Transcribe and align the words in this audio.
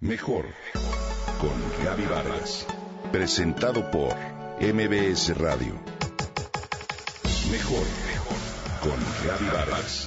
Mejor 0.00 0.46
con 1.40 1.84
Gaby 1.84 2.06
Vargas. 2.06 2.64
Presentado 3.10 3.90
por 3.90 4.14
MBS 4.60 5.36
Radio. 5.36 5.74
Mejor 7.50 7.84
con 8.80 8.96
Gaby 9.26 9.46
Vargas. 9.52 10.06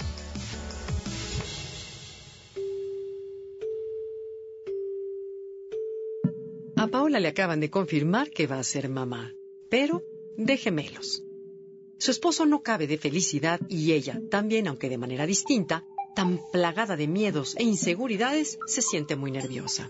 A 6.78 6.88
Paola 6.88 7.20
le 7.20 7.28
acaban 7.28 7.60
de 7.60 7.70
confirmar 7.70 8.30
que 8.32 8.48
va 8.48 8.60
a 8.60 8.64
ser 8.64 8.88
mamá, 8.88 9.36
pero 9.70 10.06
de 10.38 10.56
gemelos. 10.56 11.26
Su 11.98 12.12
esposo 12.12 12.46
no 12.46 12.64
cabe 12.64 12.88
de 12.88 12.98
felicidad 12.98 13.60
y 13.68 13.92
ella, 13.92 14.22
también 14.30 14.70
aunque 14.70 14.88
de 14.88 14.98
manera 14.98 15.26
distinta, 15.26 15.86
tan 16.16 16.40
plagada 16.52 16.96
de 16.96 17.08
miedos 17.08 17.56
e 17.58 17.64
inseguridades, 17.64 18.60
se 18.68 18.82
siente 18.82 19.16
muy 19.16 19.32
nerviosa. 19.32 19.90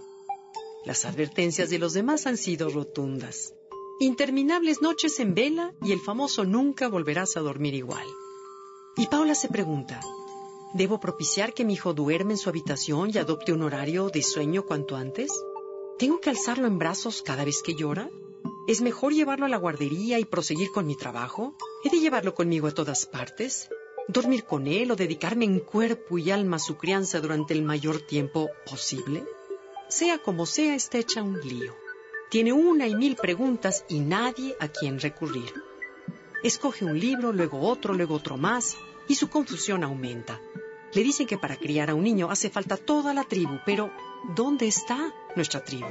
Las 0.85 1.05
advertencias 1.05 1.69
de 1.69 1.79
los 1.79 1.93
demás 1.93 2.25
han 2.27 2.37
sido 2.37 2.69
rotundas. 2.69 3.53
Interminables 3.99 4.81
noches 4.81 5.19
en 5.19 5.35
vela 5.35 5.73
y 5.81 5.91
el 5.91 5.99
famoso 5.99 6.43
nunca 6.43 6.87
volverás 6.87 7.37
a 7.37 7.41
dormir 7.41 7.75
igual. 7.75 8.07
Y 8.97 9.07
Paula 9.07 9.35
se 9.35 9.47
pregunta, 9.47 10.01
¿debo 10.73 10.99
propiciar 10.99 11.53
que 11.53 11.65
mi 11.65 11.73
hijo 11.73 11.93
duerme 11.93 12.33
en 12.33 12.37
su 12.37 12.49
habitación 12.49 13.11
y 13.13 13.19
adopte 13.19 13.53
un 13.53 13.61
horario 13.61 14.09
de 14.09 14.23
sueño 14.23 14.63
cuanto 14.63 14.95
antes? 14.95 15.31
¿Tengo 15.99 16.19
que 16.19 16.31
alzarlo 16.31 16.65
en 16.65 16.79
brazos 16.79 17.21
cada 17.21 17.45
vez 17.45 17.61
que 17.61 17.75
llora? 17.75 18.09
¿Es 18.67 18.81
mejor 18.81 19.13
llevarlo 19.13 19.45
a 19.45 19.49
la 19.49 19.57
guardería 19.57 20.17
y 20.17 20.25
proseguir 20.25 20.71
con 20.71 20.87
mi 20.87 20.95
trabajo? 20.95 21.55
¿He 21.83 21.89
de 21.89 21.99
llevarlo 21.99 22.33
conmigo 22.33 22.67
a 22.67 22.71
todas 22.71 23.05
partes? 23.05 23.69
Dormir 24.07 24.45
con 24.45 24.67
él 24.67 24.91
o 24.91 24.95
dedicarme 24.95 25.45
en 25.45 25.59
cuerpo 25.59 26.17
y 26.17 26.31
alma 26.31 26.57
a 26.57 26.59
su 26.59 26.77
crianza 26.77 27.19
durante 27.19 27.53
el 27.53 27.61
mayor 27.61 28.01
tiempo 28.01 28.49
posible? 28.69 29.23
Sea 29.89 30.17
como 30.19 30.45
sea, 30.45 30.75
está 30.75 30.97
hecha 30.97 31.21
un 31.21 31.39
lío. 31.41 31.75
Tiene 32.29 32.53
una 32.53 32.87
y 32.87 32.95
mil 32.95 33.15
preguntas 33.15 33.83
y 33.89 33.99
nadie 33.99 34.55
a 34.59 34.69
quien 34.69 34.99
recurrir. 34.99 35.53
Escoge 36.43 36.85
un 36.85 36.99
libro, 36.99 37.33
luego 37.33 37.59
otro, 37.59 37.93
luego 37.93 38.15
otro 38.15 38.37
más, 38.37 38.77
y 39.07 39.15
su 39.15 39.29
confusión 39.29 39.83
aumenta. 39.83 40.39
Le 40.93 41.03
dicen 41.03 41.27
que 41.27 41.37
para 41.37 41.57
criar 41.57 41.89
a 41.89 41.95
un 41.95 42.03
niño 42.03 42.31
hace 42.31 42.49
falta 42.49 42.77
toda 42.77 43.13
la 43.13 43.25
tribu, 43.25 43.59
pero 43.65 43.91
¿dónde 44.35 44.67
está 44.67 45.13
nuestra 45.35 45.63
tribu? 45.63 45.87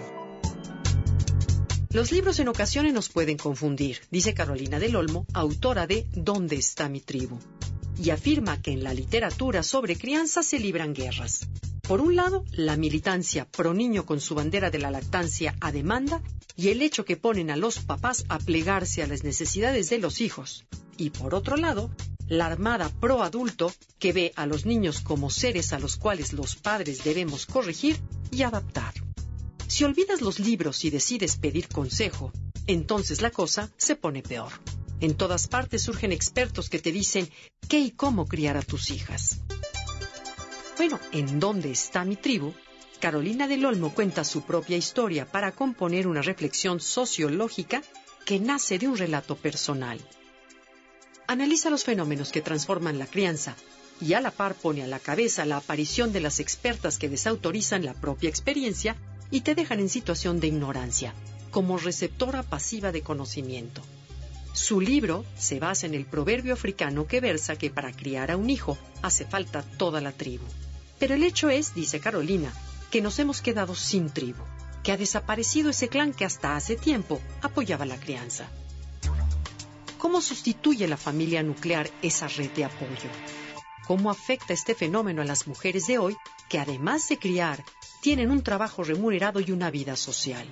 Los 1.93 2.13
libros 2.13 2.39
en 2.39 2.49
ocasiones 2.49 2.93
nos 2.93 3.09
pueden 3.09 3.37
confundir, 3.37 4.01
dice 4.11 4.33
Carolina 4.33 4.79
del 4.79 4.97
Olmo, 4.97 5.27
autora 5.35 5.87
de 5.87 6.07
¿Dónde 6.13 6.57
está 6.57 6.89
mi 6.89 7.01
tribu? 7.01 7.39
Y 8.03 8.11
afirma 8.11 8.63
que 8.63 8.73
en 8.73 8.83
la 8.83 8.95
literatura 8.95 9.63
sobre 9.63 9.97
crianza 9.97 10.43
se 10.43 10.59
libran 10.59 10.95
guerras. 10.95 11.47
Por 11.83 12.01
un 12.01 12.17
lado, 12.17 12.45
la 12.53 12.77
militancia 12.77 13.47
pro 13.47 13.75
niño 13.75 14.07
con 14.07 14.21
su 14.21 14.35
bandera 14.35 14.71
de 14.71 14.79
la 14.79 14.91
lactancia 14.91 15.55
a 15.61 15.71
demanda 15.71 16.23
y 16.57 16.69
el 16.69 16.81
hecho 16.81 17.05
que 17.05 17.17
ponen 17.17 17.51
a 17.51 17.57
los 17.57 17.81
papás 17.81 18.25
a 18.29 18.39
plegarse 18.39 19.03
a 19.03 19.07
las 19.07 19.23
necesidades 19.23 19.91
de 19.91 19.99
los 19.99 20.21
hijos. 20.21 20.65
Y 20.97 21.11
por 21.11 21.35
otro 21.35 21.57
lado, 21.57 21.91
la 22.27 22.47
armada 22.47 22.91
pro 23.01 23.23
adulto 23.23 23.73
que 23.99 24.13
ve 24.13 24.33
a 24.37 24.47
los 24.47 24.65
niños 24.65 25.01
como 25.01 25.29
seres 25.29 25.73
a 25.73 25.79
los 25.79 25.97
cuales 25.97 26.33
los 26.33 26.57
padres 26.57 27.05
debemos 27.05 27.45
corregir 27.45 27.99
y 28.31 28.43
adaptar. 28.43 28.95
Si 29.67 29.85
olvidas 29.85 30.23
los 30.23 30.39
libros 30.39 30.85
y 30.85 30.91
decides 30.91 31.37
pedir 31.37 31.69
consejo, 31.69 32.33
entonces 32.67 33.21
la 33.21 33.31
cosa 33.31 33.71
se 33.77 33.97
pone 33.97 34.23
peor. 34.23 34.53
En 35.01 35.15
todas 35.15 35.49
partes 35.49 35.83
surgen 35.83 36.13
expertos 36.13 36.69
que 36.69 36.79
te 36.79 36.93
dicen 36.93 37.29
qué 37.69 37.81
y 37.81 37.91
cómo 37.91 38.27
criar 38.27 38.57
a 38.57 38.63
tus 38.63 38.91
hijas. 38.91 39.39
Bueno, 40.77 41.01
¿en 41.13 41.41
dónde 41.41 41.71
está 41.71 42.05
mi 42.05 42.17
tribu? 42.17 42.53
Carolina 43.01 43.49
del 43.49 43.65
Olmo 43.65 43.95
cuenta 43.95 44.25
su 44.25 44.43
propia 44.43 44.77
historia 44.77 45.25
para 45.25 45.53
componer 45.53 46.07
una 46.07 46.21
reflexión 46.21 46.81
sociológica 46.81 47.83
que 48.27 48.39
nace 48.39 48.79
de 48.79 48.89
un 48.89 48.97
relato 48.97 49.37
personal. 49.37 49.99
Analiza 51.27 51.71
los 51.71 51.85
fenómenos 51.85 52.31
que 52.31 52.43
transforman 52.43 52.99
la 52.99 53.07
crianza 53.07 53.57
y 54.01 54.13
a 54.13 54.21
la 54.21 54.31
par 54.31 54.55
pone 54.55 54.83
a 54.83 54.87
la 54.87 54.99
cabeza 54.99 55.47
la 55.47 55.57
aparición 55.59 56.13
de 56.13 56.21
las 56.21 56.41
expertas 56.41 56.99
que 56.99 57.09
desautorizan 57.09 57.85
la 57.85 57.95
propia 57.95 58.29
experiencia 58.29 58.97
y 59.31 59.43
te 59.43 59.55
dejan 59.55 59.81
en 59.81 59.89
situación 59.89 60.41
de 60.41 60.49
ignorancia, 60.49 61.15
como 61.51 61.79
receptora 61.79 62.43
pasiva 62.43 62.93
de 62.93 63.03
conocimiento. 63.03 63.83
Su 64.53 64.81
libro 64.81 65.25
se 65.37 65.61
basa 65.61 65.87
en 65.87 65.95
el 65.95 66.07
proverbio 66.07 66.55
africano 66.55 67.07
que 67.07 67.21
versa 67.21 67.57
que 67.57 67.71
para 67.71 67.93
criar 67.93 68.31
a 68.31 68.37
un 68.37 68.51
hijo 68.51 68.77
hace 69.01 69.25
falta 69.25 69.63
toda 69.63 70.01
la 70.01 70.13
tribu. 70.13 70.45
Pero 70.99 71.15
el 71.15 71.23
hecho 71.23 71.51
es, 71.51 71.75
dice 71.75 72.01
Carolina, 72.01 72.53
que 72.91 73.01
nos 73.01 73.19
hemos 73.21 73.41
quedado 73.43 73.75
sin 73.75 74.11
tribu, 74.11 74.43
que 74.83 74.93
ha 74.93 74.97
desaparecido 74.97 75.71
ese 75.71 75.89
clan 75.89 76.13
que 76.13 76.25
hasta 76.25 76.57
hace 76.57 76.77
tiempo 76.77 77.21
apoyaba 77.43 77.87
la 77.87 77.99
crianza. 77.99 78.49
¿Cómo 79.99 80.21
sustituye 80.21 80.89
la 80.89 80.97
familia 80.97 81.43
nuclear 81.43 81.89
esa 82.03 82.27
red 82.27 82.51
de 82.51 82.65
apoyo? 82.65 83.11
¿Cómo 83.87 84.11
afecta 84.11 84.53
este 84.53 84.75
fenómeno 84.75 85.23
a 85.23 85.27
las 85.27 85.47
mujeres 85.47 85.87
de 85.87 85.99
hoy 85.99 86.17
que 86.49 86.59
además 86.59 87.09
de 87.09 87.19
criar, 87.19 87.65
tienen 88.01 88.31
un 88.31 88.43
trabajo 88.43 88.83
remunerado 88.83 89.41
y 89.41 89.53
una 89.53 89.71
vida 89.71 89.95
social? 89.97 90.47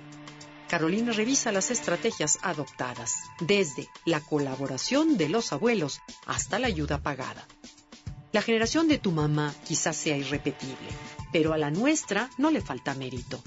Carolina 0.68 1.12
revisa 1.12 1.50
las 1.50 1.70
estrategias 1.70 2.38
adoptadas, 2.42 3.16
desde 3.40 3.88
la 4.04 4.20
colaboración 4.20 5.16
de 5.16 5.30
los 5.30 5.52
abuelos 5.52 6.00
hasta 6.26 6.58
la 6.58 6.66
ayuda 6.66 6.98
pagada. 6.98 7.48
La 8.32 8.42
generación 8.42 8.86
de 8.86 8.98
tu 8.98 9.10
mamá 9.10 9.54
quizás 9.66 9.96
sea 9.96 10.18
irrepetible, 10.18 10.90
pero 11.32 11.54
a 11.54 11.58
la 11.58 11.70
nuestra 11.70 12.28
no 12.36 12.50
le 12.50 12.60
falta 12.60 12.94
mérito. 12.94 13.42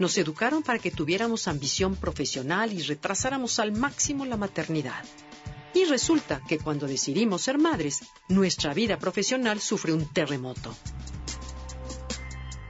Nos 0.00 0.18
educaron 0.18 0.64
para 0.64 0.80
que 0.80 0.90
tuviéramos 0.90 1.46
ambición 1.46 1.94
profesional 1.94 2.72
y 2.72 2.82
retrasáramos 2.82 3.60
al 3.60 3.70
máximo 3.70 4.26
la 4.26 4.36
maternidad. 4.36 5.04
Y 5.72 5.84
resulta 5.84 6.40
que 6.48 6.58
cuando 6.58 6.88
decidimos 6.88 7.42
ser 7.42 7.58
madres, 7.58 8.00
nuestra 8.28 8.74
vida 8.74 8.98
profesional 8.98 9.60
sufre 9.60 9.92
un 9.92 10.12
terremoto. 10.12 10.74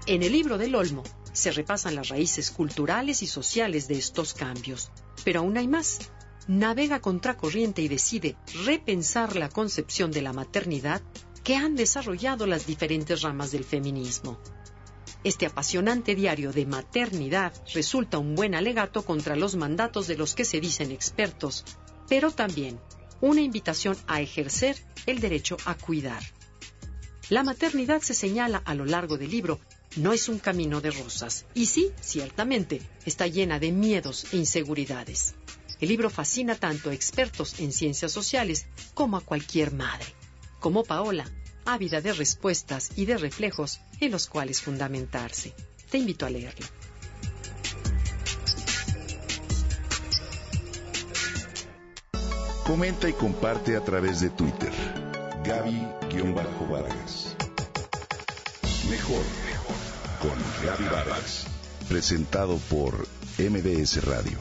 En 0.07 0.23
el 0.23 0.33
libro 0.33 0.59
del 0.59 0.75
Olmo, 0.75 1.03
se 1.35 1.51
repasan 1.51 1.97
las 1.97 2.09
raíces 2.09 2.51
culturales 2.51 3.23
y 3.23 3.27
sociales 3.27 3.89
de 3.89 3.99
estos 3.99 4.33
cambios. 4.33 4.91
Pero 5.25 5.41
aún 5.41 5.59
hay 5.59 5.69
más. 5.69 5.99
Navega 6.47 7.01
contracorriente 7.01 7.83
y 7.83 7.89
decide 7.89 8.37
repensar 8.65 9.37
la 9.37 9.49
concepción 9.49 10.11
de 10.11 10.23
la 10.23 10.33
maternidad 10.33 11.03
que 11.43 11.57
han 11.57 11.75
desarrollado 11.75 12.47
las 12.47 12.67
diferentes 12.67 13.23
ramas 13.23 13.51
del 13.51 13.65
feminismo. 13.65 14.39
Este 15.25 15.47
apasionante 15.47 16.15
diario 16.15 16.53
de 16.53 16.67
maternidad 16.67 17.53
resulta 17.75 18.19
un 18.19 18.35
buen 18.35 18.55
alegato 18.55 19.05
contra 19.05 19.37
los 19.37 19.57
mandatos 19.57 20.07
de 20.07 20.17
los 20.17 20.35
que 20.35 20.45
se 20.45 20.61
dicen 20.61 20.91
expertos, 20.91 21.65
pero 22.09 22.31
también 22.31 22.79
una 23.21 23.41
invitación 23.41 23.97
a 24.07 24.21
ejercer 24.21 24.77
el 25.07 25.21
derecho 25.21 25.57
a 25.65 25.75
cuidar. 25.75 26.23
La 27.31 27.43
maternidad 27.43 28.03
se 28.03 28.13
señala 28.13 28.59
a 28.67 28.75
lo 28.75 28.85
largo 28.85 29.17
del 29.17 29.31
libro 29.31 29.61
no 29.97 30.13
es 30.13 30.29
un 30.29 30.39
camino 30.39 30.81
de 30.81 30.91
rosas. 30.91 31.47
Y 31.55 31.67
sí, 31.67 31.91
ciertamente, 32.01 32.83
está 33.05 33.27
llena 33.27 33.59
de 33.59 33.73
miedos 33.73 34.27
e 34.33 34.37
inseguridades. 34.37 35.35
El 35.81 35.89
libro 35.89 36.11
fascina 36.11 36.55
tanto 36.55 36.91
a 36.91 36.95
expertos 36.95 37.61
en 37.61 37.73
ciencias 37.73 38.13
sociales 38.13 38.67
como 38.95 39.17
a 39.17 39.21
cualquier 39.21 39.73
madre. 39.73 40.07
Como 40.61 40.85
Paola, 40.85 41.31
ávida 41.65 42.01
de 42.01 42.13
respuestas 42.13 42.91
y 42.97 43.07
de 43.07 43.19
reflejos 43.19 43.81
en 44.01 44.13
los 44.13 44.27
cuales 44.27 44.61
fundamentarse. 44.61 45.55
Te 45.91 45.99
invito 45.99 46.27
a 46.27 46.31
leerlo. 46.31 46.67
Comenta 52.65 53.09
y 53.09 53.13
comparte 53.13 53.77
a 53.77 53.85
través 53.85 54.21
de 54.21 54.31
Twitter. 54.31 54.73
Gaby-Vargas. 55.45 57.37
Mejor 58.89 59.44
con 60.25 60.67
Gaby 60.67 60.85
Vargas. 60.85 61.47
Presentado 61.89 62.57
por 62.71 63.07
MBS 63.39 64.05
Radio. 64.05 64.39